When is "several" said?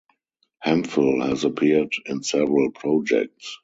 2.23-2.71